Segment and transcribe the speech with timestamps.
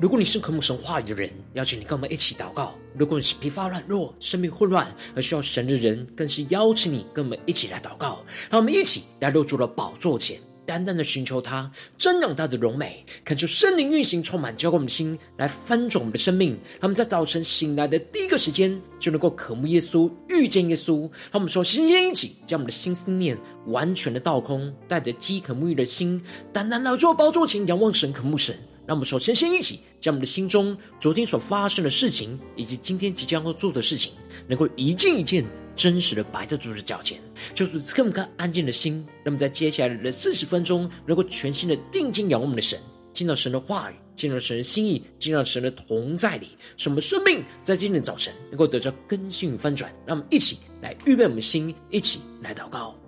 [0.00, 8.24] 如果你是渴慕神话语的人，邀请你跟我们一起祷告；如果你是疲乏软弱、生命混乱而需要神的人，更是邀请你跟我们一起来祷告。
[8.48, 16.52] 让我们一起来入住了宝座前，单单的寻求他，瞻仰他的荣美，恳求圣灵运行充满，浇灌我们的心，来翻转我们的生命。
[16.52, 21.00] 让我们在早晨醒来的第一个时间，就能够渴慕耶稣、遇见耶稣。
[21.30, 23.36] 让我们说，今天一起将我们的心思念
[23.66, 26.22] 完全的倒空，带着饥渴沐浴的心，
[26.54, 28.56] 单单来到宝座前，仰望神、渴慕神。
[28.90, 34.12] 让我们首先先一起将我们的心中昨天所发生的事情，以及今天即将要做的事情，
[34.48, 37.16] 能够一件一件真实的摆在主的脚前，
[37.54, 38.94] 就是这么个安静的心。
[39.22, 42.80] 让我们在接下来的四十分钟，能够全心的定睛仰望我们的神，
[43.12, 49.88] 见到神的话语，见到神的心意，见到神的同在里，使我们生命在今天的早晨能够得到更新与翻转。
[50.04, 52.99] 让我们一起来预备我们的心，一起来祷告。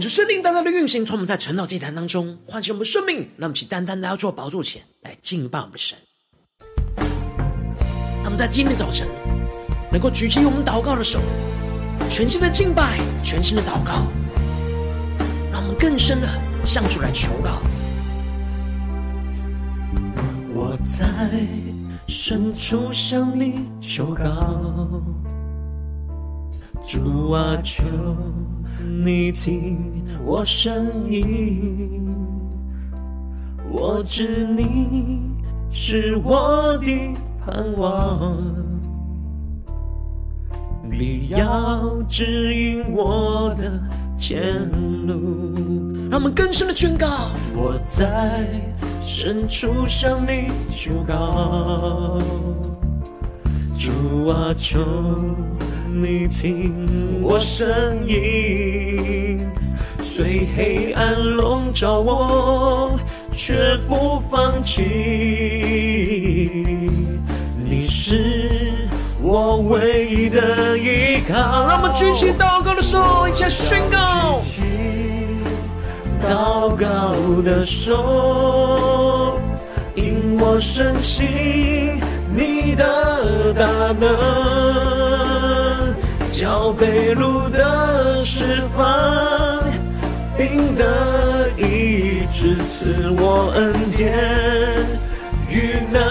[0.00, 5.98] 恳求圣灵单单的运行，从我们在晨祷祭坛当中唤醒我们生命，让我们去单单的要做宝座前来敬拜我们的神。
[8.24, 9.06] 那么在今天早晨
[9.92, 11.20] 能够举起我们祷告的手，
[12.08, 14.06] 全新的敬拜，全新的祷告，
[15.52, 16.26] 让我们更深的
[16.64, 17.60] 向主来求告。
[20.54, 21.06] 我在
[22.08, 25.02] 深处向你求告，
[26.88, 27.84] 主啊，求。
[28.88, 32.14] 你听我声音，
[33.70, 35.22] 我知你
[35.70, 37.14] 是我的
[37.44, 38.36] 盼望，
[40.90, 43.80] 你要指引我的
[44.18, 44.68] 前
[45.06, 45.54] 路。
[46.10, 47.06] 让我们更深的宣告，
[47.54, 48.48] 我在
[49.06, 52.18] 深处向你求告，
[53.76, 54.80] 主啊，求。
[55.92, 59.44] 你听我声音，
[60.02, 62.98] 虽黑暗笼罩我，
[63.34, 64.82] 却不放弃。
[67.58, 68.60] 你是
[69.20, 71.34] 我唯一的依靠。
[71.34, 74.40] 让我们举起祷告的手，一起宣告。
[76.22, 79.40] 祷告的手，
[79.96, 81.98] 引我深信
[82.32, 83.66] 你的大
[83.98, 84.99] 能。
[86.50, 89.62] 叫被路的释放，
[90.36, 94.12] 病的医治，赐我恩典
[95.48, 96.02] 与能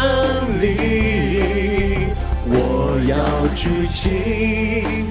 [0.62, 2.08] 力。
[2.46, 3.18] 我要
[3.54, 5.04] 举起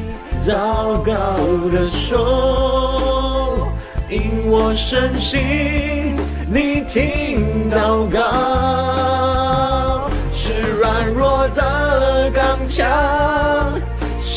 [0.43, 1.13] 祷告
[1.71, 3.69] 的手，
[4.09, 6.17] 因我深信
[6.51, 12.89] 你听祷告，是软弱的刚强。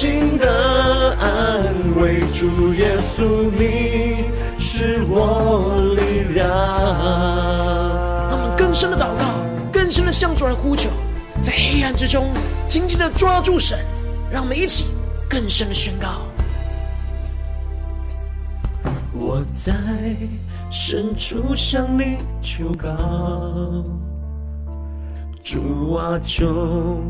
[0.01, 1.63] 心的安
[2.01, 4.25] 慰，主耶稣，你
[4.57, 6.47] 是我力量。
[8.27, 9.25] 让我们更深的祷告，
[9.71, 10.89] 更深的向主来呼求，
[11.43, 12.31] 在黑暗之中
[12.67, 13.77] 紧紧的抓住神。
[14.31, 14.85] 让我们一起
[15.29, 16.21] 更深的宣告：
[19.13, 19.71] 我在
[20.71, 22.89] 深处向你求告。
[25.43, 27.01] 主啊，求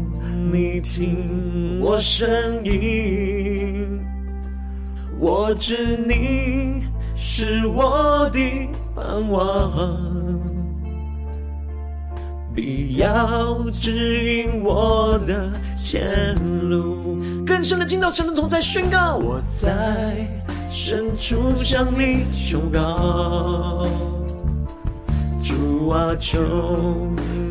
[0.51, 3.99] 你听我声音，
[5.19, 6.85] 我知你
[7.17, 8.39] 是我的
[8.95, 9.71] 盼望，
[12.55, 15.51] 必要指引我的
[15.83, 16.33] 前
[16.69, 17.19] 路。
[17.45, 20.25] 更深的进到神的同在，宣告我在
[20.71, 23.85] 深处向你求告。
[25.43, 26.39] 主啊，求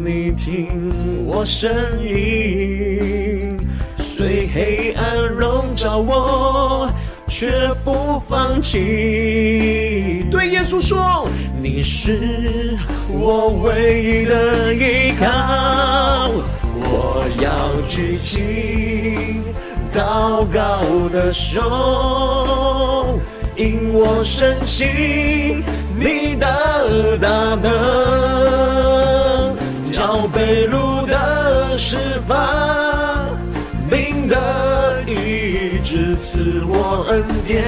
[0.02, 1.70] 你听我声
[2.02, 3.58] 音，
[3.99, 6.91] 虽黑暗笼罩我，
[7.29, 7.50] 却
[7.85, 10.25] 不放弃。
[10.31, 11.29] 对耶稣说，
[11.62, 16.31] 你是我唯一的依靠。
[16.82, 19.43] 我要举起
[19.93, 20.81] 祷告
[21.12, 23.20] 的手。
[23.56, 24.88] 因我深信
[25.99, 27.69] 你的大能，
[30.11, 31.97] 叫被掳的释
[32.27, 32.37] 放，
[33.89, 34.37] 病的
[35.07, 37.62] 医治，赐我恩典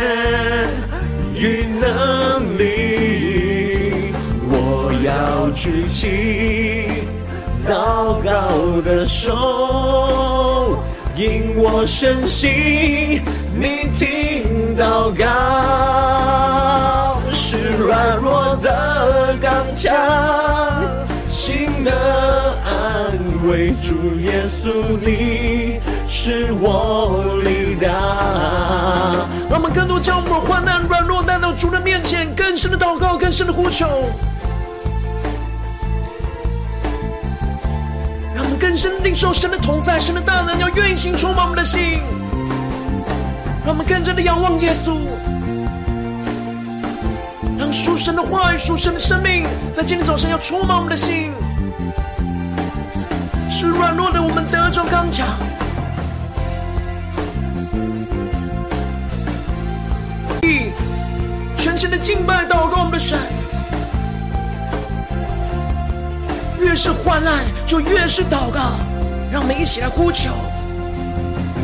[1.37, 4.13] 与能力，
[4.51, 7.05] 我要举起
[7.65, 10.83] 祷告的手，
[11.15, 13.23] 因我深信
[13.55, 19.95] 你听祷告，是软弱的刚强，
[21.45, 21.91] 心的
[22.65, 23.19] 安
[23.49, 23.73] 慰。
[23.83, 27.93] 主耶稣，你是我力量。
[29.51, 33.89] 让我们更多将我们患难、软弱带到主的面前，更深的祷告，更深的呼求。
[38.33, 41.99] 让我们更深领受神的同在，神的大能要运行充满我们的心。
[43.65, 44.95] 让我们更加的仰望耶稣，
[47.73, 51.33] 属神的话语、属神的生命，在今天早上要充满我们的心，
[53.51, 55.27] 使软弱的我们得着刚强。
[61.57, 63.19] 全心的敬拜、祷告我们的神，
[66.61, 68.75] 越是患难，就越是祷告。
[69.33, 70.31] 让我们一起来呼求。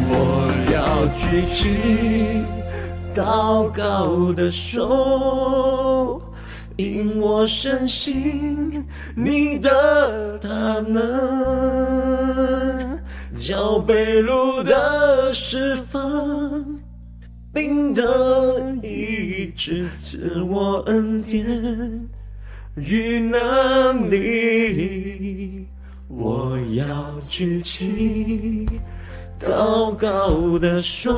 [0.09, 2.45] 我要举起
[3.19, 6.23] 祷告的手，
[6.77, 8.87] 因我深信
[9.17, 10.49] 你的大
[10.89, 11.03] 能，
[13.37, 16.65] 叫被掳的释放，
[17.53, 18.05] 病的
[18.85, 21.45] 医治，赐我恩典
[22.77, 25.67] 与能力，
[26.07, 26.87] 我要
[27.23, 28.69] 举起。
[29.41, 31.13] 祷告的手，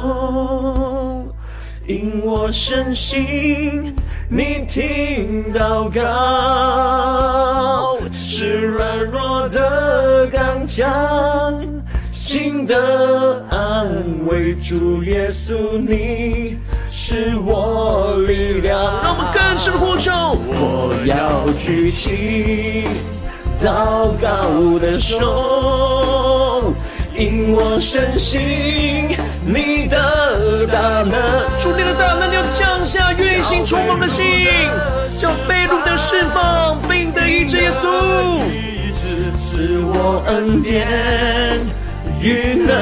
[1.90, 3.92] 因我深信
[4.28, 6.00] 你听祷告，
[8.12, 10.88] 是软弱的刚强，
[12.12, 13.88] 心的安
[14.24, 14.54] 慰。
[14.54, 16.56] 主耶稣，你
[16.92, 18.80] 是我力量。
[19.02, 20.12] 让我们更深呼求，
[20.46, 22.84] 我要举起
[23.60, 26.72] 祷告的手。
[27.16, 29.08] 因我深信
[29.42, 31.12] 你的大能，
[31.58, 34.46] 主你的大能要降下运行充满的心，
[35.18, 37.56] 叫被掳的释放，病的医治。
[37.56, 38.40] 耶稣，
[39.42, 40.86] 赐我恩典
[42.20, 42.74] 与能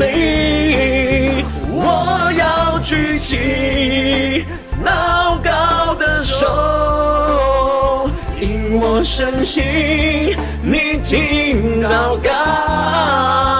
[0.00, 4.44] 力，我要举起
[4.84, 8.10] 祷告的手，
[8.40, 13.53] 因我深信你听祷告。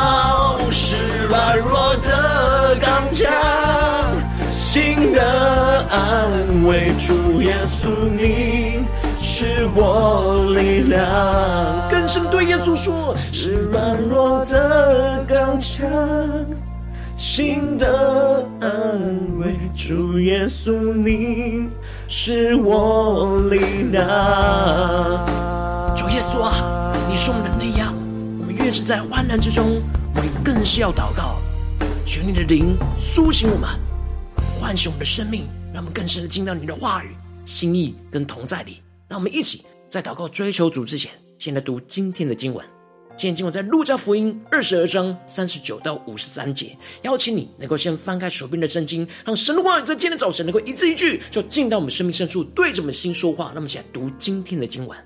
[4.74, 5.22] 心的
[5.88, 8.80] 安慰，主耶稣，你
[9.22, 11.88] 是我力量。
[11.88, 15.86] 更深对耶稣说，是软弱的刚强，
[17.16, 18.68] 心的安
[19.38, 21.68] 慰，主耶稣，你
[22.08, 23.60] 是我力
[23.92, 24.04] 量。
[25.94, 27.94] 主耶稣啊，你是我们的力量，
[28.40, 29.80] 我们越是在患难之中，
[30.16, 31.36] 我们更是要祷告。
[32.04, 33.70] 求你的灵苏醒我们，
[34.64, 35.42] 唤醒我们的生命，
[35.74, 37.08] 让我们更深的进到你的话语、
[37.44, 38.80] 心意跟同在里。
[39.06, 42.64] 让我们一起在祷告追求主之前，先来读今天的经文。
[43.14, 46.74] 今天经文在路加福音二十二章三十九到五十三节。
[47.02, 53.52] 邀请你能够先翻开手边的圣经，让神的话语在今天早晨能够一字一句，就进到我们生命深处，对着我们心说话。
[53.54, 54.98] 那么，一起来读今天的经文。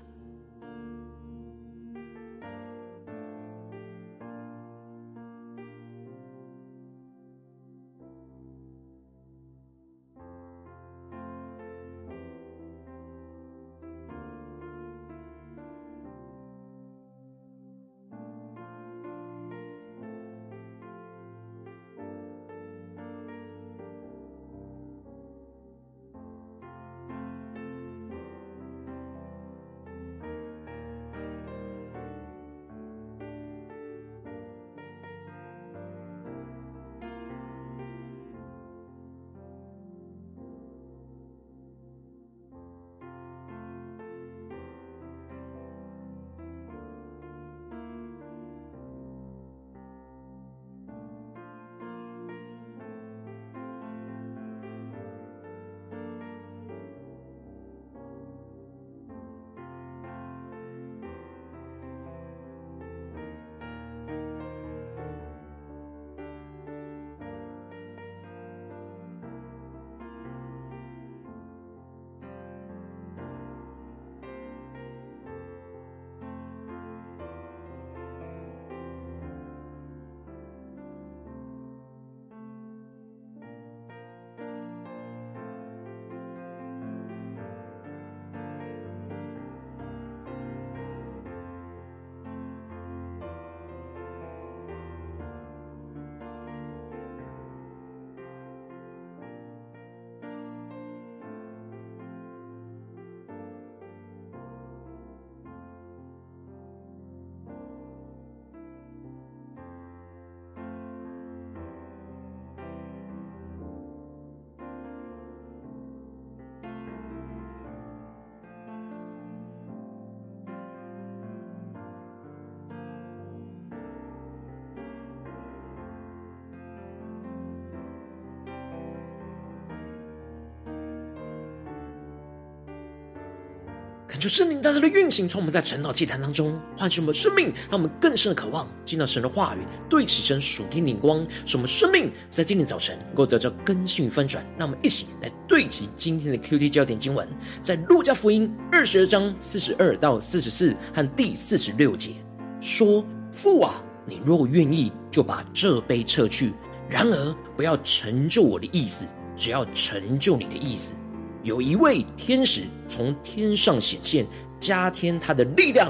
[134.09, 144.43] 恳求圣灵大大的运行，从我们在晨祷祭坛当中唤醒我们生命，让我们更深的渴望进到神的话语，对齐神属天灵光，使我们生命在今天早晨能够得到更新与翻转。
[144.57, 147.27] 让我们一起来对齐今天的 QT 焦点经文，
[147.61, 152.15] 在路加福音二十二章四十二到四十四和第四十六节
[152.59, 156.51] 说：“父啊，你若愿意，就把这杯撤去；
[156.89, 160.95] 然而不要成就我的意思，只要成就你的意思。”
[161.43, 164.25] 有一位天使从天上显现，
[164.59, 165.89] 加添他的力量。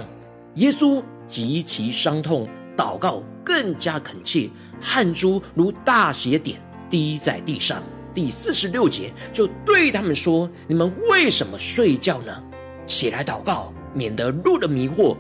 [0.56, 4.50] 耶稣极其伤痛，祷告更加恳切，
[4.82, 7.82] 汗珠如大血点滴在地上。
[8.14, 12.44] 第四十六节就对他们说：“你们为什么睡觉呢？
[12.86, 15.16] 起来祷告，免得入了迷惑。”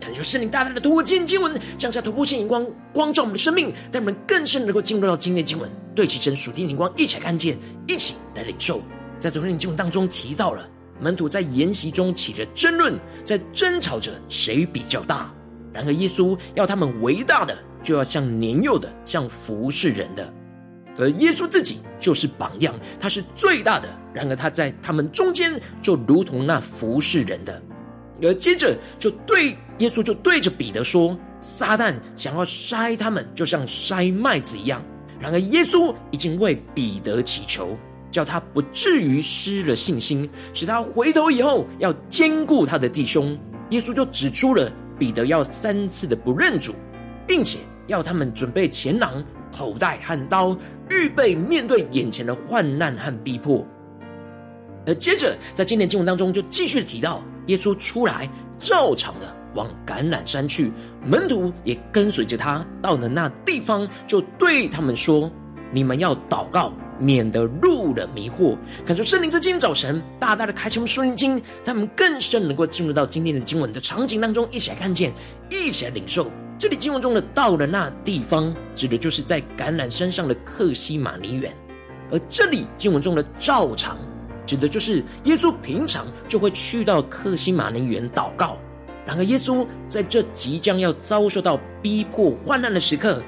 [0.00, 8.82] 恳求圣灵大大的透过今天经文，降下突破性荧光，光照我们的生命，带我们更深能够进入到今天经文，对齐神属天灵光，一起来看见，一起来领受。
[9.22, 10.68] 在昨天的经文当中提到了
[11.00, 15.32] 门徒在筵席中起着争论，在争吵着谁比较大。
[15.72, 20.28] 然而耶稣要他们伟大的，就要像年幼的，像服侍人的。
[20.98, 23.88] 而耶稣自己就是榜样，他是最大的。
[24.12, 27.62] 然而他在他们中间，就如同那服侍人的。
[28.20, 34.82] 而接着就对耶稣就对着彼得说：“撒旦想要筛他们，就像筛麦子一样。”
[35.20, 37.78] 然而耶稣已经为彼得祈求。
[38.12, 43.36] 叫他不至于失了信心，使他回头以后要兼顾他的弟兄。
[43.70, 46.74] 耶稣就指出了彼得要三次的不认主，
[47.26, 50.56] 并且要他们准备钱囊、口袋和刀，
[50.90, 53.66] 预备面对眼前的患难和逼迫。
[54.86, 58.28] 而接着在今天经文当中就继续提到，耶稣出来
[58.58, 60.70] 照常的往橄榄山去，
[61.02, 65.30] 门徒也跟随着他到了那地方，就对他们说
[65.72, 75.12] ：“你们要祷告。”免得入了迷惑，感受圣灵在今天早晨大大的开启我们属灵经，他们更深能够进入到今天的经文的场景当中，一起来看见，
[75.50, 76.30] 一起来领受。
[76.58, 81.50] 这里经文中的到了那地方，指的就是在橄榄山上的克西马尼园；
[82.10, 83.98] 而这里经文中的照常，
[84.46, 88.58] 指的就是耶稣平常就会去到克西马尼园祷告。
[89.04, 93.20] 然而，耶稣在这即将要遭受到逼迫患难的时刻。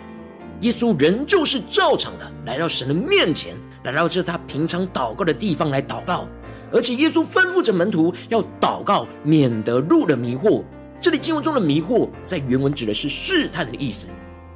[0.64, 6.26] 耶稣仍旧是照常的来到神的面前，来到这他平常祷告的地方来祷告，
[6.72, 10.64] 而且耶稣吩咐着门徒要祷告，免得入了迷惑。
[10.98, 14.08] 这里经文中的迷惑，在原文指的是试探的意思。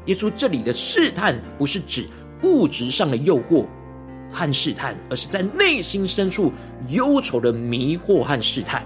[0.06, 2.06] 耶稣这里的试探，不是指
[2.42, 3.66] 物质上的诱惑
[4.32, 6.50] 和试探，而是在内心深处
[6.88, 8.82] 忧愁的迷惑和试探。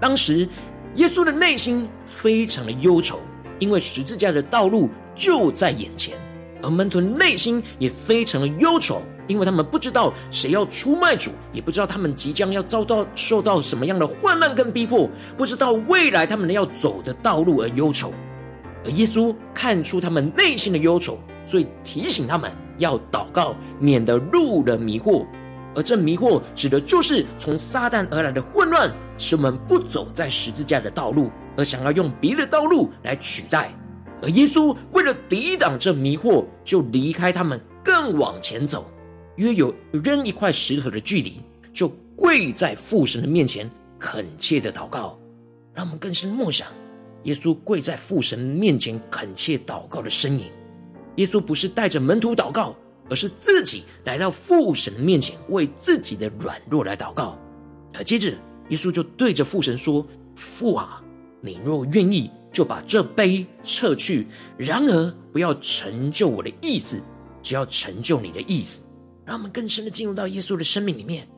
[0.00, 0.48] 当时
[0.96, 3.20] 耶稣的内心非常的忧愁，
[3.60, 6.16] 因为十字架的道路就在眼前。
[6.62, 18.12] 而门徒内心也非常的忧愁，因为他们不知道谁要出卖主，也不知道他们即将要遭到受到什么样的患难跟逼迫，不知道未来他们要走的道路而忧愁。
[18.84, 25.26] 而耶稣看出他们内心的忧愁，所以提醒他们要祷告，免得入了迷惑。
[25.74, 33.72] 而这迷惑指的就是从撒旦而来的混乱，使我们不走在十字架的道路，而想要用别的道路来取代。
[34.20, 38.90] 而耶稣为了抵挡这迷惑，就离开他们，更往前走，
[39.36, 41.34] 约有扔一块石头的距离，
[41.72, 45.18] 就跪在父神的面前，恳切的祷告。
[45.72, 46.66] 让我们更深默想，
[47.22, 50.46] 耶稣跪在父神面前恳切祷告的身影。
[51.14, 52.74] 耶稣不是带着门徒祷告，
[53.08, 57.38] 而是自己来到父神的面前，为自己的软弱来祷告。
[57.94, 58.32] 而接着，
[58.70, 61.00] 耶稣就对着父神说：“父啊，
[61.40, 64.26] 你若愿意。”就把这杯撤去，
[64.56, 67.00] 然而不要成就我的意思，
[67.42, 68.82] 只要成就你的意思。
[69.24, 71.28] 让我们更深的进入到耶稣的生命里面，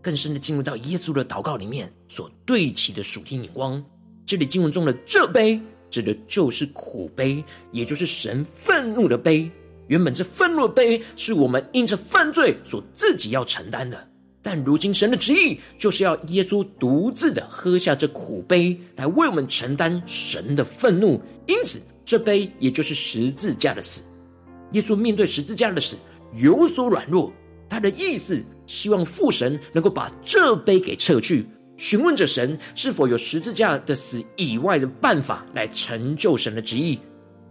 [0.00, 3.84] 更深的进入到耶稣的祷告里面所对齐的属天眼光。
[4.24, 5.60] 这里经文中的这杯，
[5.90, 9.50] 指的就是苦杯，也就是神愤怒的杯。
[9.88, 14.09] 原本这愤怒的杯，是我们因着犯罪所自己要承担的。
[14.52, 21.22] 但如今神的旨意就是要耶稣独自的喝下这苦杯，来为我们承担神的愤怒。
[21.46, 24.02] 因此，这杯也就是十字架的死。
[24.72, 25.96] 耶稣面对十字架的死
[26.34, 27.32] 有所软弱，
[27.68, 36.98] 他的意思希望父神能够把这杯给撤去，询问着神是否有十字架的死以外的办法来成就神的旨意。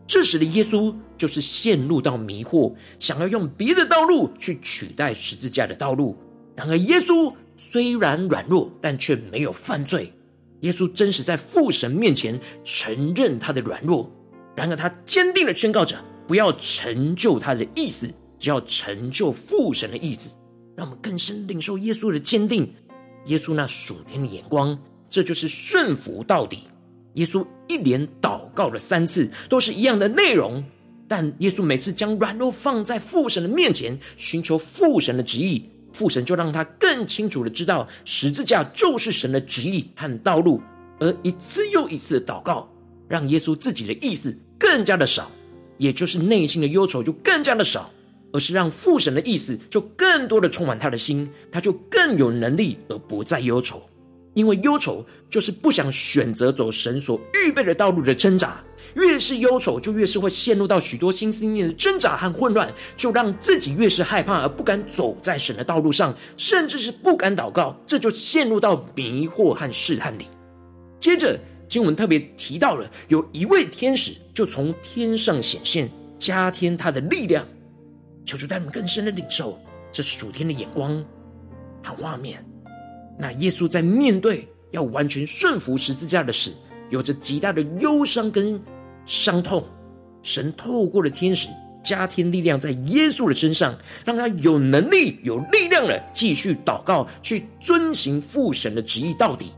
[0.06, 6.18] 这时的耶稣就是陷入到迷惑，想要用别的道路去取代十字架的道路。
[6.60, 10.12] 然而，耶稣虽然软弱，但却没有犯罪。
[10.60, 14.12] 耶稣真实在父神面前承认他的软弱。
[14.58, 15.96] 然而，他坚定地宣告着：
[16.28, 20.36] 不要成就他的意思，只要成就父神的意思。
[20.76, 22.70] 让我们更深领受耶稣的坚定。
[23.28, 24.78] 耶稣那属天的眼光，
[25.10, 26.64] 这就是顺服到底。
[27.14, 30.62] 耶稣一连祷告了三次，都是一样的内容，
[31.08, 40.62] 但耶稣每次将软弱放在父神的面前，寻求父神的旨意，父神就让他更清楚的知道十字架就是神的旨意和道路。
[41.00, 42.70] 而一次又一次的祷告，
[43.08, 45.32] 让耶稣自己的意思更加的少，
[45.78, 47.90] 也就是内心的忧愁就更加的少，
[48.34, 53.82] 而是让父神的意思就更多的充满他的心，他就更有能力而不再忧愁。
[54.34, 58.64] 因为忧愁就是不想选择走神所预备的道路的挣扎，
[58.96, 70.26] 越是忧愁，就越是会陷入到许多心思念的挣扎和混乱，就让自己越是害怕而不敢走在神的道路上，甚至是不敢祷告，这就陷入到迷惑和试探里。
[71.00, 77.46] 接着经文特别提到了有一位天使就从天上显现，加添他的力量，
[78.26, 79.58] 求主带我们更深的领受
[79.92, 81.04] 这属天的眼光
[81.84, 82.44] 和画面。
[83.18, 86.52] 那耶稣在面对要完全顺服十字架的时，
[86.90, 88.60] 有着极大的忧伤跟
[89.06, 89.64] 伤痛。
[90.22, 91.48] 神透过了天使
[91.82, 99.52] 加添力量在耶稣的身上，让他有能力、有力量的继续祷告，去遵行父神的旨意到底。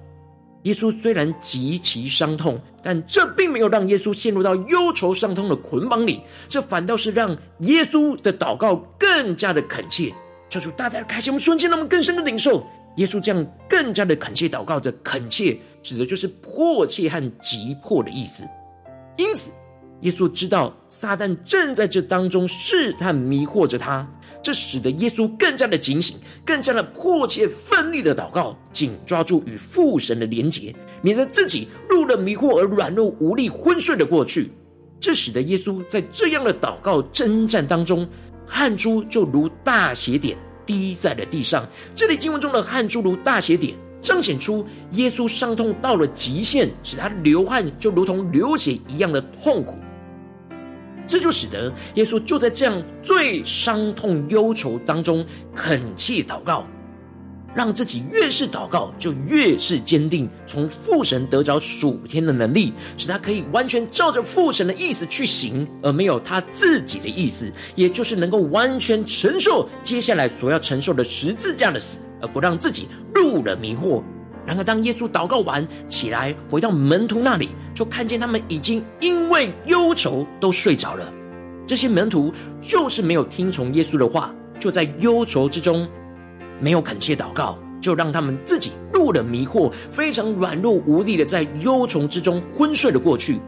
[0.63, 10.13] 耶稣虽然极其伤痛，但这并没有让耶稣陷入到忧愁伤痛的捆绑里，这反倒是让耶稣的祷告更加的恳切。
[10.51, 12.63] 求主大家的开启我们瞬间，让我们更深的领受。
[12.97, 18.43] 耶稣这样更加的恳切祷告的恳切，指的就是迫切和急迫的意思。
[19.17, 19.51] 因此，
[20.01, 24.07] 耶稣知道撒旦正在这当中试探迷惑着他，
[24.41, 34.51] 这使得耶稣更加的警醒，更加的迫切奋力的祷告，紧抓住与父神的连结，免得自己入了迷惑而软弱无力昏睡了过去。
[34.99, 38.07] 这使得耶稣在这样的祷告征战当中，
[38.45, 40.37] 汗珠就如大血点。
[40.63, 41.67] 滴在了地上。
[41.95, 49.77] 这里经文中的汗珠如大血点，彰显出耶稣伤痛到了极限，使他流汗就如同流血一样的痛苦。
[51.07, 56.65] 这就使得耶稣就在这样最伤痛忧愁当中恳切祷告。
[57.53, 74.01] 让自己越是祷告，就越是坚定，从父神得着属天的能力，使他可以完全照着父神的意思去行，而没有他自己的意思，也就是能够完全承受接下来所要承受的十字架的死，而不让自己入了迷惑。
[74.45, 81.11] 然而，当耶稣祷告完起来，回到门徒那里，就看见他们已经因为忧愁都睡着了。
[81.67, 85.87] 这些门徒就是没有听从耶稣的话，就在忧愁之中。
[86.59, 93.39] 没有恳切祷告，就让他们自己入了迷惑，非常软弱无力的在忧愁之中昏睡了过去。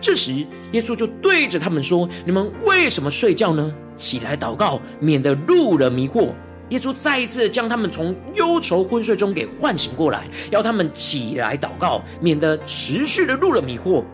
[0.00, 0.32] 这时，
[0.72, 3.72] 耶稣就对着他们说：“你们为什么睡觉呢？
[3.96, 6.28] 起来祷告，免得入了迷惑。”
[6.70, 14.04] 耶稣再一次将他们从忧愁昏睡中给唤醒过来，要他们起来祷告，免得持续的入了迷惑。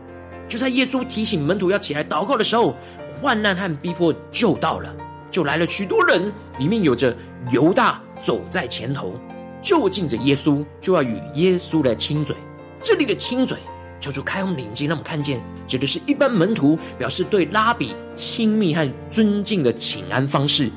[0.48, 2.74] 就在耶稣提醒门徒要起来祷告的时候，
[3.20, 4.94] 患难和逼迫就到了，
[5.30, 7.16] 就来了许多人，里面有着
[7.50, 8.00] 犹大。
[8.20, 9.14] 走在前头，
[9.62, 12.34] 就近着耶稣，就要与耶稣来亲嘴。
[12.82, 13.56] 这里的亲嘴，
[14.00, 20.68] 求主开我们眼睛，让我们看见，指的是一般门徒表示对拉比亲密和尊敬的请安方式。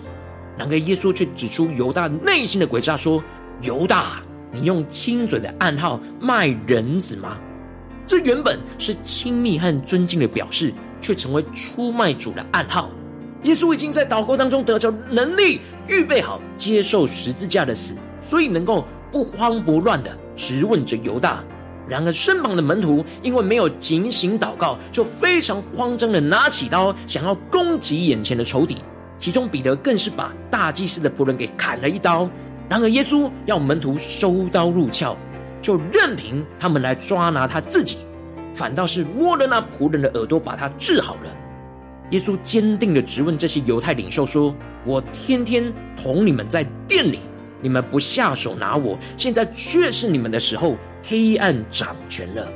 [0.58, 3.24] 然而，耶稣却指出犹大内心的诡诈，说
[3.62, 7.38] ：“犹大，你用亲嘴的暗号卖人子吗？”
[8.06, 12.90] 这原本是亲密和尊敬的表示，却成为出卖主的暗号。
[13.44, 21.44] 耶稣已经在祷告当中得着能力，预备好接受十字架的死，所以能够不慌不乱的质问着犹大。
[21.88, 28.78] 然而身旁的门徒因为没有警醒祷告，就非常慌张的拿起刀，想要攻击眼前的仇敌。
[29.22, 32.28] 其中彼得更是把大祭司的仆人给砍了一刀。
[32.68, 35.16] 然而耶稣要门徒收刀入鞘，
[35.62, 37.98] 就任凭他们来抓拿他自己，
[38.52, 41.30] 反倒是摸了那仆人的耳朵，把他治好了。
[42.10, 47.20] 耶稣坚定的质问这些犹太领袖说：“我天天同你们在殿里，
[47.62, 52.48] 你们不下手拿我，现在却是你们的时候，黑暗掌权了。”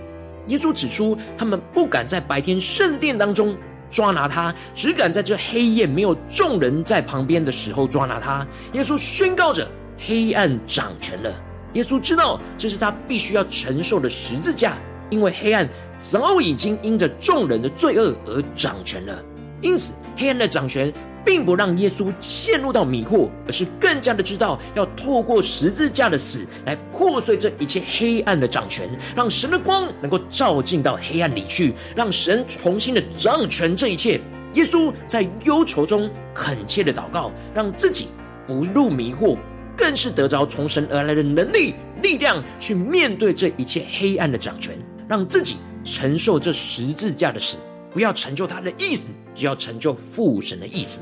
[0.47, 3.55] 耶稣指出，他们不敢在白天圣殿当中
[3.95, 8.45] 抓拿他，只敢在这黑夜没有众人在旁边的时候抓拿他。
[8.73, 9.65] 耶稣宣告着
[10.05, 11.33] ：“黑暗掌权了。”
[11.71, 14.75] 耶稣知道这是他必须要承受的十字架，
[15.09, 15.65] 因为黑暗
[15.97, 19.17] 早已经因着众人的罪恶而掌权了。
[19.61, 20.93] 因此，黑暗的掌权
[21.25, 34.21] 并不让耶稣陷入到迷惑，而是更加的知道要透过十字架的死来破碎这一切黑暗的掌权，让神的光能够照进到黑暗里去，让神重新的掌权这一切。
[34.53, 38.07] 耶稣在忧愁中恳切的祷告，让自己
[38.47, 39.35] 不入迷惑，
[39.75, 44.77] 更是得着从神而来的能力、力量，去面对这一切黑暗的掌权，
[45.09, 47.57] 让自己承受这十字架的死。
[47.91, 51.01] 不要成就他的意思，只要成就父神的意思。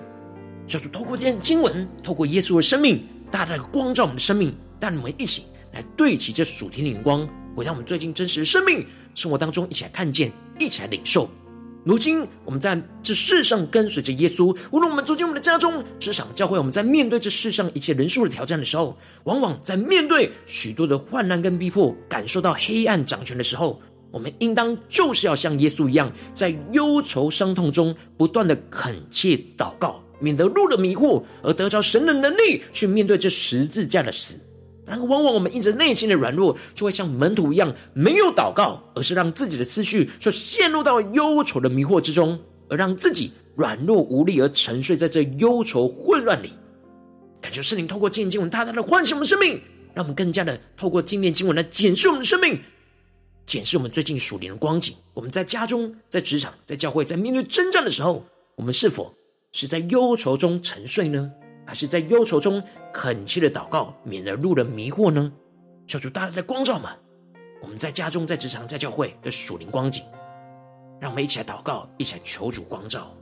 [0.67, 11.29] 就是透过这些经文，透过耶稣的生命，大大的光照我们的生命，带我们一起来对齐这属天的眼光，回到我们最近真实的生命生活当中，一起来看见，一起来领受。
[11.85, 23.81] 如今我们在这世上跟随着耶稣，无论我们走进我们的家中、职场、教会，我们在面对这世上一切人数的挑战的时候，往往在面对许多的患难跟逼迫，感受到黑暗掌权的时候。
[24.11, 34.39] 我们应当就是要像耶稣一样，在忧愁伤痛中不断的恳切祷告，免得入了迷惑，而得着神的能力去面对这十字架的死。
[34.85, 46.51] 然而，往往我们因着内心的软弱，就会像门徒一样，没有祷告，而是让自己的思绪就陷入到忧愁的迷惑之中，而让自己软弱无力，而沉睡在这忧愁混乱里。
[47.41, 49.59] 感谢圣灵透过今天经文，大大的唤醒我们生命，
[49.93, 52.59] 让我们更加的透过今天经文来检视我们的生命。
[53.45, 59.13] 检视我们最近属灵的光景，我们在家中、在职场、在教会，在面对征战的时候，我们是否
[59.53, 61.31] 是在忧愁中沉睡呢？
[61.65, 62.61] 还是在忧愁中
[62.91, 65.31] 恳切的祷告，免得路人迷惑呢？
[65.85, 66.95] 求主大大的光照嘛！
[67.61, 70.03] 我们在家中、在职场、在教会的属灵光景，
[70.99, 73.13] 让我们一起来祷告，一起来求主光照。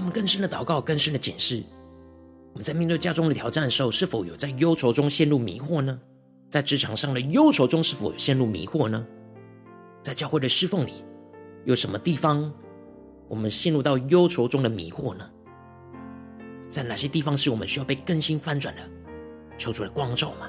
[0.00, 1.62] 让我们更深的祷告，更深的检视，
[2.54, 6.00] 我们在面对家中的挑战的时候，是否有在忧愁中陷入迷惑呢？
[6.48, 9.06] 在职场上的忧愁中，是否有陷入迷惑呢？
[10.02, 11.04] 在教会的侍奉里，
[11.66, 12.50] 有什么地方
[13.28, 15.30] 我们陷入到忧愁中的迷惑呢？
[16.70, 18.80] 在哪些地方是我们需要被更新翻转的？
[19.58, 20.48] 求主的光照吗？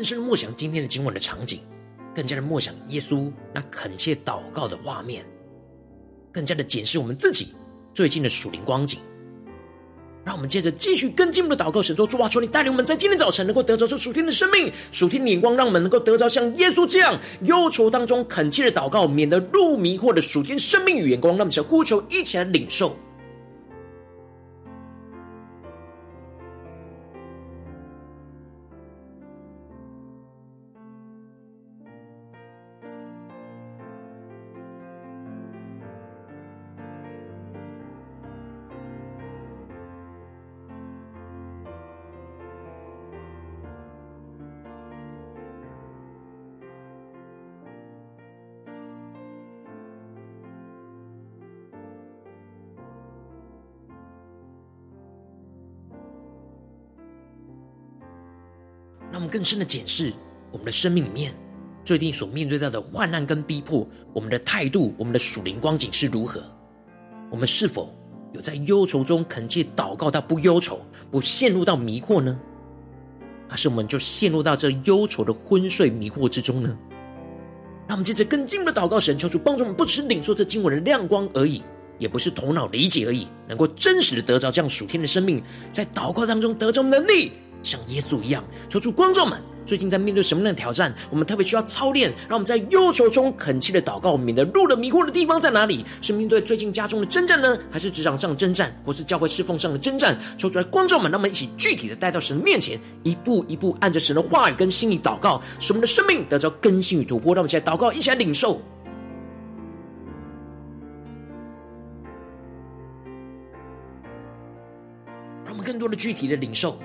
[0.00, 1.60] 更深的默想今天的经文的场景，
[2.14, 5.22] 更加的默想耶稣那恳切祷告的画面，
[6.32, 7.48] 更加的检视我们自己
[7.92, 8.98] 最近的属灵光景。
[10.24, 21.32] 让我们接着继续更进一步的祷告，神说：主啊，求你带领我们在今天早晨能够得着这属天的生命、属天的眼光，让我们能够得着像耶稣这样忧愁当中恳切的祷告，免得入迷惑的属天生命与眼光。
[21.32, 22.96] 让我们想呼求，一起来领受。
[59.20, 60.10] 我们更深的检视
[60.50, 61.30] 我们的生命里面
[61.84, 66.42] 最近所面对到的患难跟逼迫，我们的态度、我们的属灵光景是如何？
[67.30, 67.94] 我们是否
[68.32, 70.80] 有在忧愁中恳切祷告到不忧愁、
[71.10, 72.40] 不陷入到迷惑呢？
[73.46, 76.74] 还是我们就陷入到这忧愁的昏睡迷惑之中呢？
[77.86, 81.62] 让我们接着更进一步的祷告，神求主帮助我们，不只是领受这经文的亮光而已，
[81.98, 87.32] 也不是头脑理解而已，能够真实的得着这样属天的生命，在祷告当中得着能力。
[87.62, 90.94] 像耶稣一样，求主光照们，最近在面对什么样的挑战？
[91.10, 95.84] 我们特别需要操练，让我们在忧愁中恳切的祷告，免得入了迷惑的地方在哪里？
[96.00, 100.18] 是面对最近家中的征战呢，还是职场上征战，或是教会侍奉上的征战？
[100.38, 107.34] 求主来光照们，让我们一起具体的带到神的面前，一步一步按着神的话语跟心意祷告，使我们的生命得着更新与突破。
[107.34, 108.60] 让我们一起来祷告，一起来领受，
[115.44, 116.78] 让我们更多的具体的领受。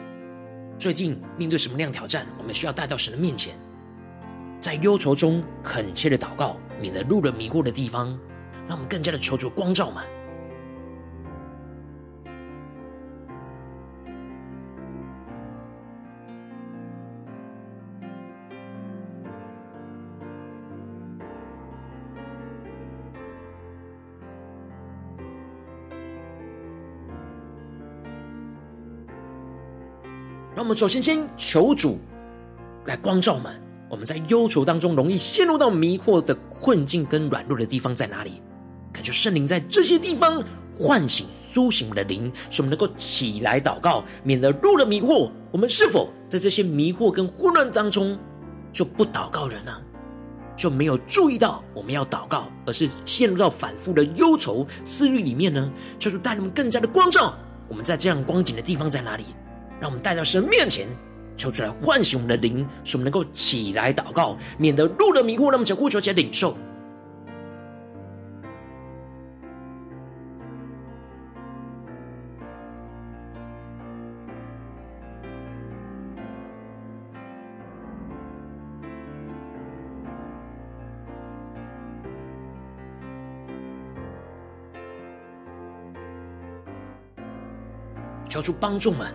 [0.77, 3.55] 最近面对什么样的挑战，我们需要带到神的面前，
[4.59, 8.07] 在忧愁中恳切的祷告，免得入了迷惑的地方，
[8.67, 10.03] 让我们更加的求主光照嘛。
[30.65, 31.99] 我们首先先求主
[32.85, 33.53] 来光照我们，
[33.87, 38.41] 我们在忧愁当中容易陷入到迷惑的困境跟软弱的地方在哪里？
[38.91, 45.29] 感觉圣灵在这些地方唤醒、苏醒我们的灵，使我们能够起来祷告，免得入了迷惑。
[45.51, 48.17] 我们是否在这些迷惑跟混乱当中
[48.73, 49.71] 就不祷告人呢？
[50.55, 55.71] 就没有注意到我们要祷告，而是陷入到反复的忧愁思虑里面呢？
[55.99, 57.35] 求主带你们更加的光照。
[57.69, 59.25] 我们在这样光景的地方在哪里？
[59.79, 60.87] 让我们带到神面前，
[61.37, 65.43] 求出来唤醒我们的灵，使我们能够起来祷告，免得入了迷惑。
[65.43, 66.57] 让我们呼求起来领受。
[88.27, 89.07] 求出帮助们，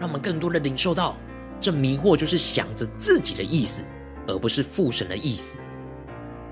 [0.00, 1.16] 让我们更多的领受到，
[1.58, 3.82] 这迷惑就是想着自己的意思，
[4.26, 5.58] 而不是父神的意思。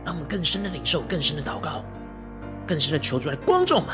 [0.05, 1.85] 让我们更深的领受，更深的祷告，
[2.67, 3.89] 更深的求主来光照们。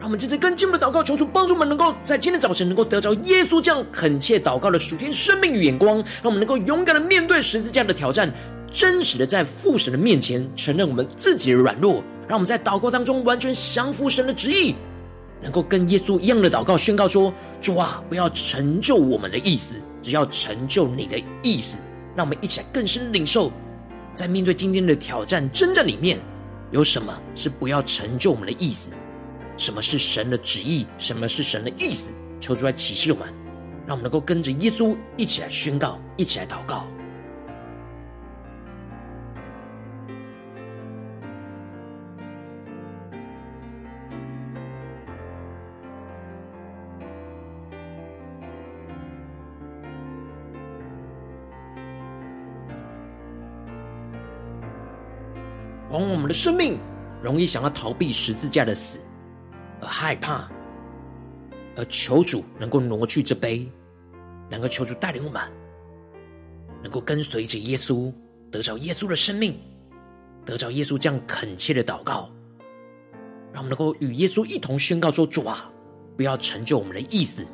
[0.00, 8.32] 让我们接着更进一步的祷告，求主帮助我们，能够在今天早晨能够得着耶稣这样恳切祷告的属天生命与眼光，让我们能够勇敢的面对十字架的挑战，
[8.70, 12.02] 真实的在父神的面前承认我们自己的软弱。
[12.28, 14.74] 让我们在祷告当中完全降服神的旨意，
[15.40, 21.76] 能够跟耶稣一样的祷告，宣告说：“主啊，不要成就我们的意思，只要成就你的意思。”
[22.16, 23.52] 让我们一起来更深领受，
[24.14, 26.18] 在面对今天的挑战征战里面，
[26.72, 28.90] 有什么是不要成就我们的意思？
[29.56, 30.84] 什么是神的旨意？
[30.98, 32.10] 什么是神的意思？
[32.40, 33.28] 求主来启示我们，
[33.86, 36.86] 让我们能够跟着耶稣一起来宣告，一起来祷告。
[55.98, 56.78] 往往我们的生命
[57.20, 59.00] 容易想要逃避十字架的死，
[59.80, 60.48] 而害怕，
[61.74, 63.68] 而求主能够挪去这杯，
[64.48, 65.42] 能够求主带领我们，
[66.84, 68.12] 能够跟随着耶稣，
[68.48, 69.58] 得着耶稣的生命，
[70.44, 72.30] 得着耶稣这样恳切的祷告，
[73.52, 75.68] 让我们能够与耶稣一同宣告说：“主啊，
[76.16, 77.44] 不要成就我们的意思，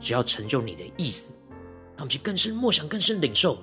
[0.00, 1.34] 只要成就你的意思。”
[1.98, 3.56] 让我们去更深默想，更深领受，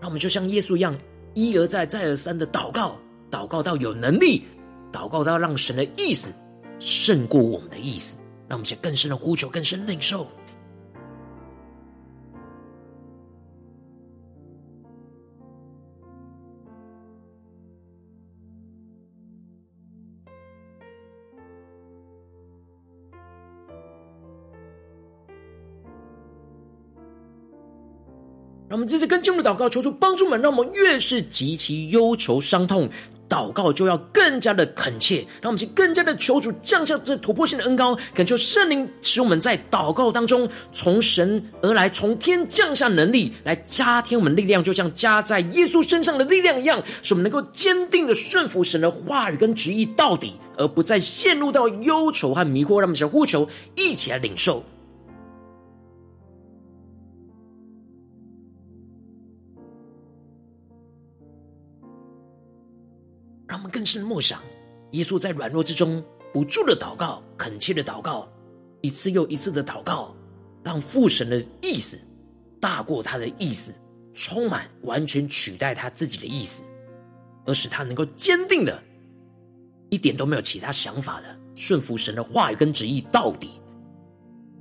[0.00, 0.96] 让我们就像耶稣一样，
[1.34, 2.96] 一而再，再而三的祷告。
[3.36, 4.44] 祷告到有能力，
[4.90, 6.32] 祷告到让神的意思
[6.78, 8.16] 胜过我们的意思，
[8.48, 10.26] 让我们先更深的呼求，更深领受。
[28.68, 32.88] 让我们这次更进入祷告，求主帮助们，让我们越是极其忧愁伤痛。
[33.28, 52.78] 祷告就要更加的恳切，让我们去更加的求主降下这突破性的恩膏，恳求圣灵使我们在祷告当中从神而来，从天降下能力来加添我们力量，就像加在耶稣身上的力量一样，使我们能够坚定的顺服神的话语跟旨意到底，而不再陷入到忧愁和迷惑。
[52.78, 54.64] 让我们想呼求，一起来领受。
[63.76, 64.42] 更深默想，
[64.92, 68.26] 耶稣在软弱之中不住的祷告，恳切的祷告，
[68.80, 70.16] 一次又一次的祷告，
[70.64, 71.98] 让父神的意思
[72.58, 73.74] 大过他的意思，
[74.14, 76.62] 充满完全取代他自己的意思，
[77.44, 78.82] 而使他能够坚定的，
[79.90, 83.60] 一点都没有其他想法的顺服神的话语跟旨意到底，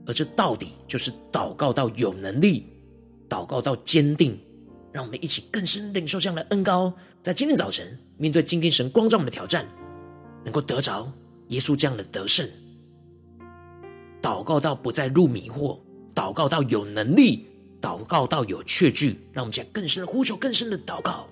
[0.05, 2.65] 而这到底就是祷告到有能力，
[3.29, 4.37] 祷告到坚定。
[4.91, 6.91] 让我们一起更深领受这样的恩膏，
[7.23, 9.65] 在今天早晨面对今天神光照我们的挑战，
[10.43, 11.11] 能够得着
[11.49, 12.47] 耶稣这样的得胜，
[14.21, 15.79] 祷告到不再入迷惑，
[16.13, 17.45] 祷告到有能力，
[17.81, 21.27] 祷告到有确据，让我们在更深的呼求，更深的祷告。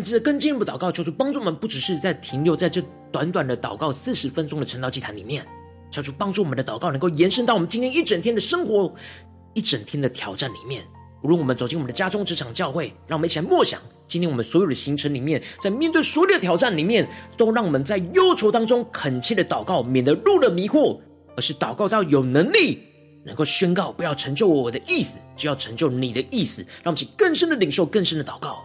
[0.00, 2.82] 们接着更进一步祷告，求主帮助我们，不只是在停留在这
[3.12, 5.46] 短短的祷告四十分钟的晨祷祭坛里面，
[5.90, 8.92] 求主帮助我们的祷告能够延伸到我们今天一整天的生活，
[9.52, 10.82] 一整天的挑战里面。
[11.22, 20.98] 无论我们走进我们的家中、职场、教会，让我们一起来默想今天我们所有的行程里面，在面对所有的挑战里面，都让我们在忧愁当中恳切的祷告，免得入了迷惑，
[21.36, 22.78] 而是祷告到有能力，
[23.26, 28.64] 能够宣告不要成就我的意思，就要成就你的意思，让我们去更深的领受、更深的祷告。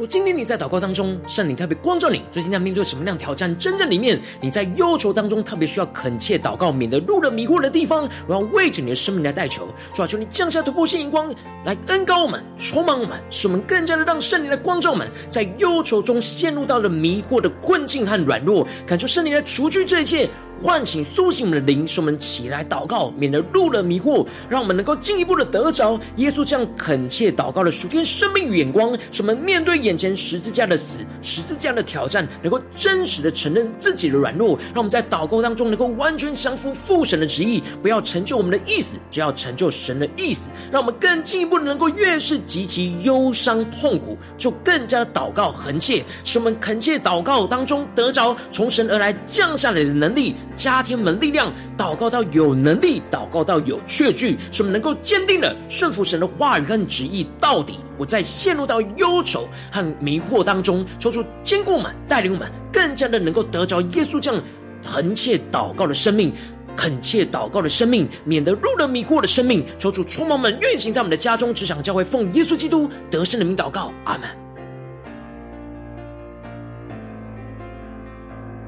[0.00, 3.54] 如果今天你在祷告当中，圣灵特别光照你，最近在面对什么样挑战？
[3.58, 8.08] 真正里面你在忧愁当中，特别需要恳切祷告，免得入了迷惑的地方。
[8.26, 11.30] 我要为着你的生命来代求，主啊，求你降下突破性眼光，
[11.66, 20.30] 来恩膏我们，充满我们，使我们更加的让圣灵来光照我们，在忧愁中陷入到了迷惑的困境和软弱，感受圣灵来除去这一切。
[20.62, 50.36] 唤醒、苏醒我们的灵，使我们起来祷告，免得入了迷惑，让我们能够进一步的得着耶稣这样恳切祷告的属天生命与眼光，使我们面对眼眼前十字架的死、十字架的挑战，能够真实的承认自己的软弱，让我们在祷告当中能够完全降服父神的旨意，不要成就我们的意思，只要成就神的意思，让我们更进一步的能够越是极其忧伤痛苦，就更加祷告恒切，使我们恳切祷告当中得着从神而来降下来的能力。
[50.54, 60.82] 加添我们力量，祷告到有能力，祷告到有确据，使我们能够坚定的顺服神的话语和旨意到底，不再陷入到忧愁和迷惑当中。
[60.98, 64.42] 抽出坚固们，带领我们，更加的能够得着耶稣这样
[64.86, 66.32] 恒切祷告的生命，
[66.74, 69.66] 恳切祷告的生命，免得入了迷惑的生命。
[69.78, 74.49] 求主充满们，运行在我们的家中、只想、教会，奉耶稣基督得胜的名祷告，阿门。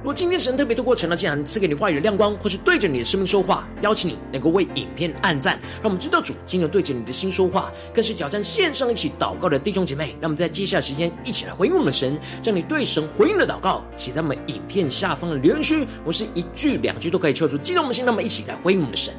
[0.03, 10.17] 如果今天神特别透过晨祷祭坛赐给你话语的亮光，或是对着你的生命说话，邀请你能够为影片按赞，让我们知道主今天对着你的心说话，更是挑战线上一起祷告的弟兄姐妹。
[10.21, 19.15] 让我们在接下来时间一起来回应我们的神，将你对神回应的祷告写在我们影片下方的留言区，我是一句两句都可以求主激动的心，那么一起来回应我们的神。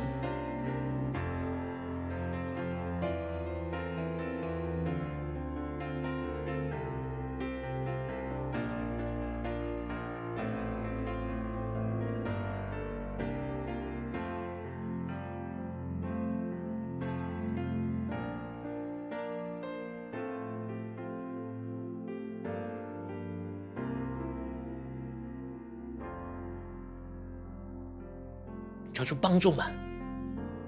[29.04, 29.66] 求帮助们，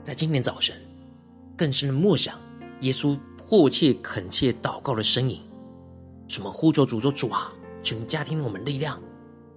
[0.04, 0.76] 在今天早晨
[1.56, 2.40] 更深的默想
[2.82, 5.42] 耶稣迫切恳切祷告的身影。
[6.28, 9.02] 什么呼求主说主啊，请加添我们力量，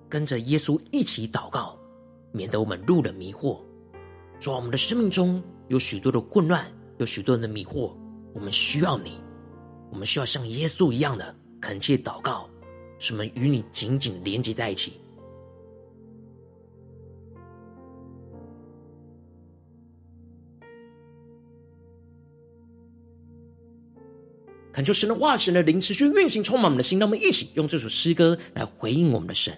[0.08, 1.78] 跟着耶稣一起祷告，
[2.32, 3.58] 免得我们入了迷惑。
[4.38, 6.64] 主啊，我们的生命中有许多的混乱，
[6.98, 7.92] 有许多人的迷惑，
[8.34, 9.18] 我们需要你，
[9.90, 12.48] 我们需要像耶稣一样的恳切祷告，
[12.98, 14.92] 使我们与你紧紧连接在一起。
[24.78, 27.00] 恳求神的话，神的灵持续运行，充满我们的心。
[27.00, 29.52] 让我们一起用这首诗歌来回应我们的神。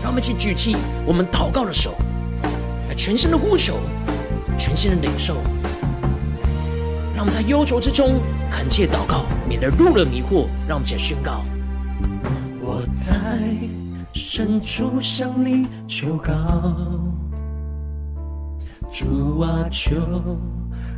[0.00, 1.96] 让我们一起举起我们祷告的手，
[2.88, 3.74] 来全身的呼求，
[4.56, 5.34] 全心的领受。
[7.16, 10.46] 让我们在忧愁之中恳切祷告，免得入了迷惑。
[10.68, 11.44] 让我们一起来宣告：
[12.60, 13.40] 我在
[14.12, 16.32] 深处向你求告，
[18.92, 19.96] 主啊，求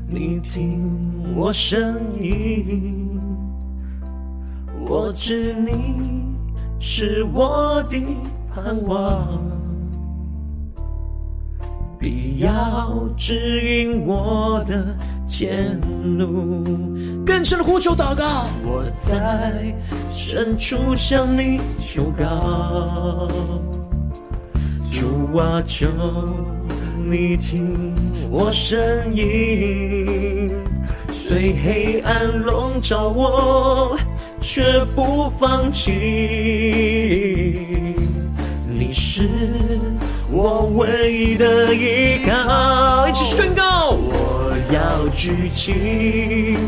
[0.08, 3.20] 你听我声音。
[4.88, 6.22] 我知你
[6.78, 8.00] 是我的
[8.54, 9.42] 盼望，
[11.98, 14.96] 必要指引我的
[15.26, 15.80] 前
[16.16, 16.62] 路。
[17.24, 19.74] 更深的呼求祷告，我在
[20.14, 23.26] 深处向你求告，
[24.92, 25.88] 主啊，求
[27.04, 27.92] 你听
[28.38, 30.54] 我身影，
[31.10, 33.96] 虽黑暗笼罩我，
[34.42, 34.62] 却
[34.94, 35.90] 不放弃。
[38.68, 39.26] 你是
[40.30, 46.58] 我唯一的依靠，一起宣告，我要举起。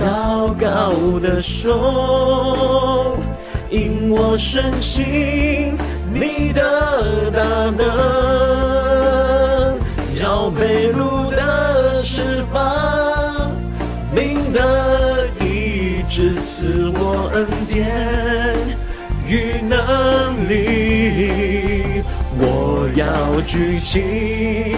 [0.00, 3.18] 祷告的手，
[3.68, 5.76] 因我深信
[6.14, 7.44] 你的大
[7.76, 7.84] 能，
[10.34, 13.52] 叫被掳的释放，
[14.12, 17.86] 病的医治，赐我恩典
[19.28, 22.02] 与能力。
[22.36, 24.74] 我要举起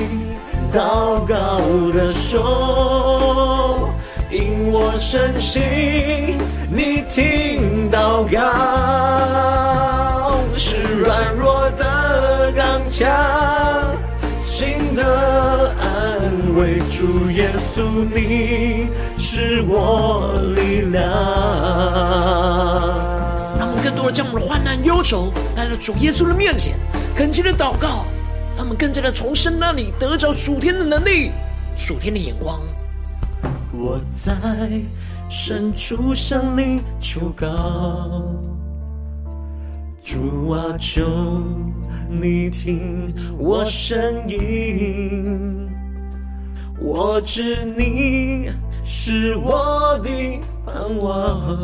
[0.71, 1.59] 祷告
[1.95, 3.89] 的手。
[4.31, 6.37] 因我深信
[6.71, 8.39] 你听祷告，
[10.55, 13.09] 是软弱的刚强，
[14.97, 16.81] 的安慰。
[16.91, 17.83] 主耶稣，
[18.15, 18.89] 你
[19.19, 21.05] 是我力量。
[23.59, 26.75] 让我们更多的将我们的患难忧愁带到主耶稣的面前，
[27.15, 28.07] 恳切的祷告，
[28.57, 31.31] 让我们更加的从神那里得着属天的能力、
[31.77, 32.59] 属天的眼光。
[33.73, 34.33] 我在
[35.29, 38.23] 深处向你求告，
[40.07, 41.03] 主啊，求
[42.09, 45.69] 你听我声音。
[46.79, 48.49] 我知你
[48.85, 50.11] 是我的
[50.65, 51.59] 盼望，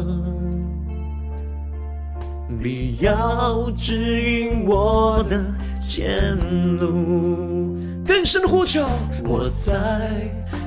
[2.48, 5.40] 你要指引我的
[5.86, 6.36] 前
[6.80, 7.78] 路。
[8.04, 8.84] 更深的呼求，
[9.22, 10.10] 我在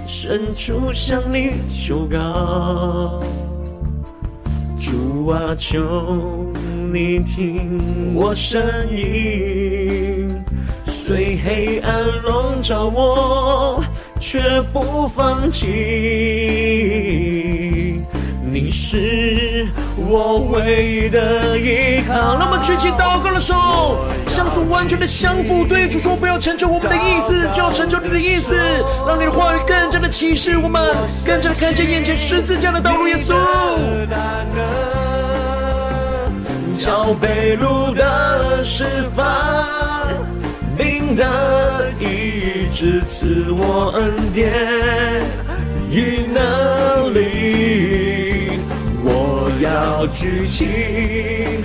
[0.08, 3.22] 深处向你求告，
[4.80, 6.54] 主啊，求
[6.94, 10.44] 你听我声音，
[10.86, 13.84] 虽黑暗笼罩我，
[14.20, 15.66] 却不放弃。
[18.48, 19.68] 你是
[19.98, 22.38] 我唯一的依靠。
[22.40, 28.56] 那么举起祷告的手，向主完全的降服，对主说：不要成就我们的意思，就要成就你的意思。
[29.06, 30.82] 让你的话语更加的启示我们，
[31.26, 33.08] 更加的看见眼前十字架的道路。
[33.08, 33.36] 耶稣，
[36.78, 39.26] 朝北路的释放，
[40.78, 44.52] 领的医治，赐我恩典
[45.90, 48.60] 与能力。
[49.04, 51.64] 我要举起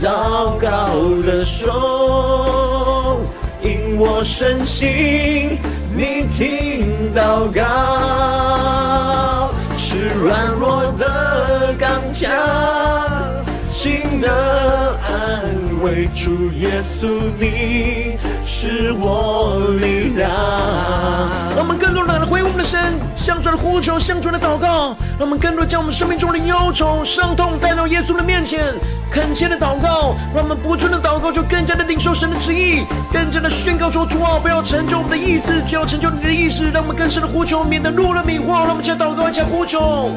[0.00, 0.88] 祷告
[1.24, 3.20] 的手，
[3.62, 5.58] 因我深信
[5.94, 12.30] 你听祷告，是软弱的刚强，
[13.86, 15.44] 心的安
[15.80, 16.08] 慰。
[16.12, 17.06] 主耶稣，
[17.38, 20.28] 你是我力量。
[21.54, 22.80] 让我们更多人来回我们的神，
[23.14, 24.96] 向主的呼求，向主的祷告。
[25.16, 28.74] 让我们更多将我们生命中的忧愁、伤痛带到耶稣的面前，
[29.08, 30.16] 恳切的祷告。
[30.34, 32.82] 让我们不住的祷告，就更加的领受神的旨意，
[33.12, 36.64] 更加的宣告说：主啊，不要成就我们的意思，就要成就你的意思。
[36.74, 38.48] 让我们更深的呼求，免得入了迷惑。
[38.48, 40.10] 让我们先祷告，一起呼求。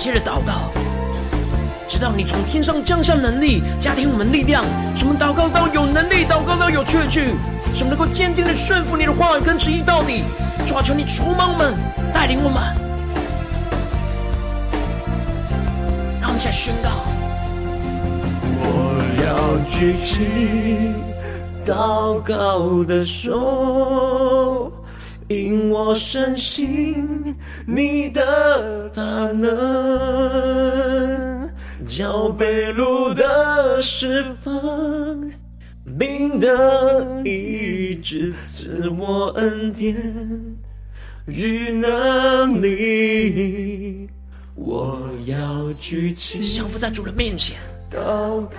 [0.00, 0.72] 切的祷告。
[1.86, 4.64] 直到你从天上降下能力，加添我们力量，
[4.96, 7.34] 什么祷告到有能力，祷告到有确据，
[7.74, 10.22] 什么能够坚定的顺服你的话语跟旨意到底。
[10.64, 11.74] 主啊，求你触摸我们，
[12.14, 12.62] 带领我们，
[16.20, 16.88] 让我们再宣告。
[18.62, 20.94] 我要举起
[21.66, 24.72] 祷告的手，
[25.30, 29.48] 因我深信你的大能。
[31.86, 35.30] 叫被掳的释放，
[35.96, 39.96] 病的医治，赐我恩典
[41.26, 44.10] 与能力。
[44.56, 47.56] 我要举起，降服在主的面前，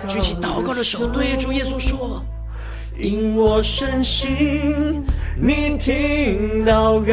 [0.08, 2.24] 举起祷告的手，对主耶稣说：
[3.02, 5.04] 因我深信
[5.36, 7.12] 你听祷告，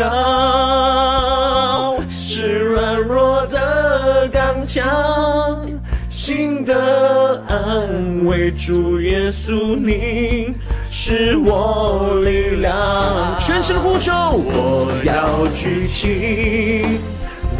[2.12, 4.86] 是软弱的刚强，
[6.12, 8.52] 心的安慰。
[8.52, 10.54] 主耶稣，你
[10.92, 13.36] 是我力量。
[13.40, 16.86] 全身呼求，我要举起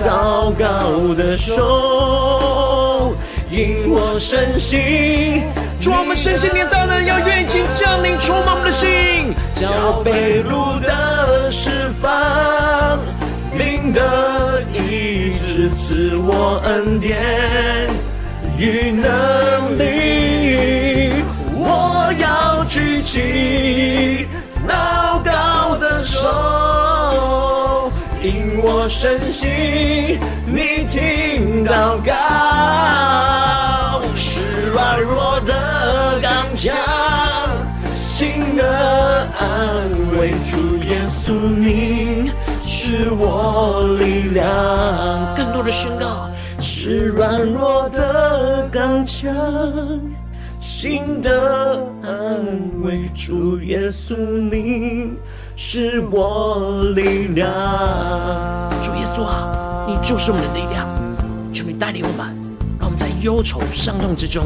[0.06, 3.16] 祷告的手，
[3.50, 5.42] 因我深信。
[5.80, 13.00] 主啊，我们深信你的大能，要愿意降临充满我们的心，叫被掳的释放，
[13.58, 17.18] 灵的医治赐我恩典
[18.58, 21.24] 与能力。
[21.56, 24.28] 我要举起
[24.68, 27.90] 祷告的手，
[28.22, 34.42] 因我深信你听祷告，是
[34.74, 35.39] 软弱
[36.60, 36.70] 的。
[36.70, 36.76] 将
[38.10, 39.90] 心的安
[40.20, 42.32] 慰，主耶稣，你
[42.66, 44.46] 是我力量。
[45.38, 46.30] 更多的宣告，
[46.60, 49.34] 是软弱的刚强，
[50.60, 52.44] 心的安
[52.84, 55.14] 慰，主耶稣，你
[55.56, 57.50] 是我力量。
[58.84, 60.86] 主耶稣啊，你就是我们的力量，
[61.54, 62.36] 求你带领我们，
[62.78, 64.44] 让我们在忧愁伤痛之中。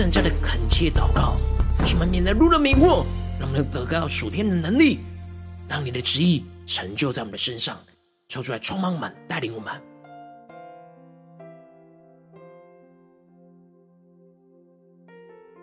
[0.00, 1.36] 更加的恳切祷告，
[1.84, 3.04] 使我们免得入了迷惑，
[3.38, 5.00] 让我们得到属天的能力，
[5.68, 7.78] 让你的旨意成就在我们的身上，
[8.26, 9.89] 抽出来充满我们，带领我们。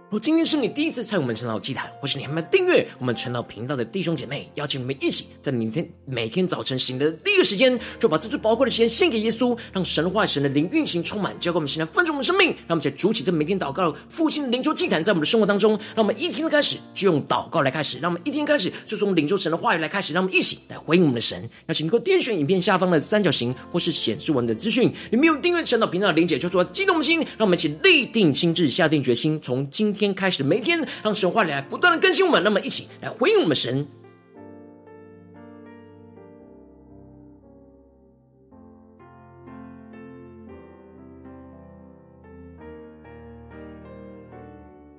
[0.09, 21.37] 如今天是你第一次参与我们晨祷祭坛，或是你还没有订阅我们晨祷频道的弟兄姐妹，邀请你们一起在明天每天早晨醒的第一个时间，就把这最宝贵的时间献给耶稣，让神话神的灵运行充满，交给我们现在分盛我们生命，让我们在主起这每天祷告复兴的灵修祭坛，在我们的生活当中，让我们一天的开始就用祷告来开始，让我们一天开始就从领受神的话语来开始，让我们一起来回应我们的神。
[21.65, 33.85] 邀请你能够点选影片下方的三角形，或是显示文的资讯，里面有订阅晨祷频道的连结，就做激动的心，让我们一起立定心志，下定决心，从今天开始的每一天，让神话来不断的更新我们，那么一起来回应我们神。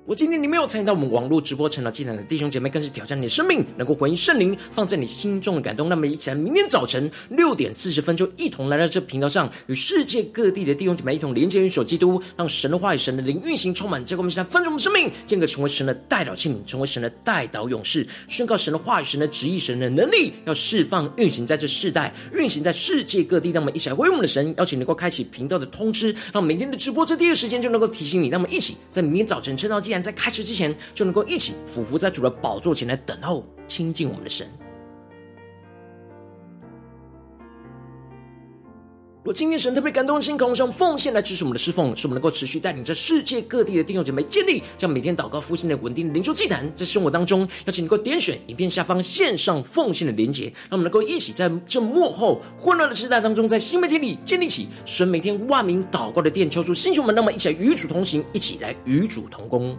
[0.09, 5.87] 我今天你没有参与到我们网络直播晨祷祭坛的弟兄姐妹，更是挑战你的生命，能够回应圣灵放在你心中的感动。
[5.87, 14.03] 那么，一起来，明天早晨六点四十分，就一同来到这频道上，与世界各地的弟兄姐妹一同连接、运手基督，让神的话语、神的灵运行充满。
[14.03, 23.51] 结果，我们现在分盛我们生命，进而成为神的代祷器皿，成为神的代祷勇士，宣告神的话语、神的旨意、神的能力，要释放、运行在这世代，运行在世界各地。
[23.51, 28.29] 那么一起来回应我们的神，邀请能够开启频道的通知，让每天的直播这第一个时间就能够提醒你。
[28.29, 34.47] 那么一起在明天早晨晨祷祭坛在开始之前，就能够一起俯伏在主的宝座前来等候亲近我们的神。
[39.21, 59.77] 若今天神特别感动的心，渴望用奉献来支持我们的侍奉，使我们能够持续带领着世界各地的弟兄姐妹建立，将每天祷告复兴的稳定的灵修祭坛，在生活当中，邀请你能够点选影片下方线上奉献的连结，让我们能够一起在这幕后混乱的时代当中，在新媒体里建立起神每天万名祷告的殿，求主星球们，那么一起来与主同行，一起来与主同工。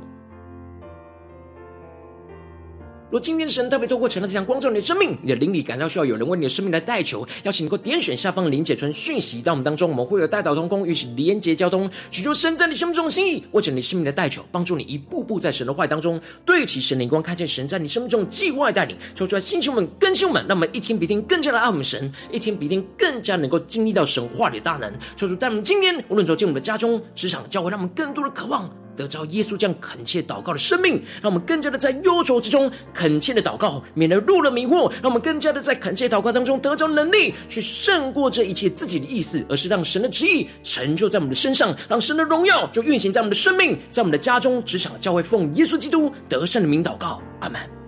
[3.11, 28.71] 若今天神特别透过晨祷这样光照你的生命，你的灵里感到需要有人为你的生命来代求，邀请你能够点选下方的连结传讯息到我们当中，我们会有代祷同工与其连结交通，寻求神在你生命中的心意，为着你生命的代求，帮助你一步步在神的话当中对齐神灵光，看见神在你生命中的计划带领，求出来星球们更新我们，让我们一天比一天更加的爱我们神，一天比一天更加能够经历到神话里的大能，求主带我们今天无论走进我们的家中、职场、教会，让我们更多的渴望。
[28.97, 47.80] 得着耶稣这样恳切祷告的生命，让我们更加的在忧愁之中恳切的祷告，免得入了迷惑；让我们更加的在恳切祷告当中得着能力，去胜过这一切自己的意思，而是让神的旨意成就在我们的身上，让神的荣耀就运行在我们的生命，在我们的家中、职场、教会，奉耶稣基督得胜的名祷告，阿门。